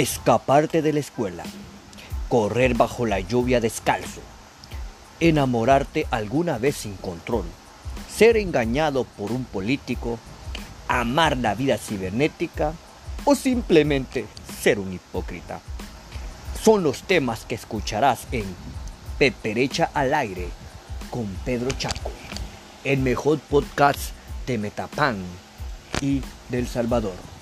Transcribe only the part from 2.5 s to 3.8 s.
bajo la lluvia